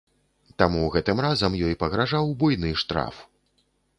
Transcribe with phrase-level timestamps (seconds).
[0.61, 3.23] Таму гэтым разам ёй пагражаў буйны штраф.